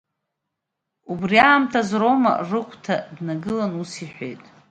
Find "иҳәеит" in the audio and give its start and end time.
4.03-4.43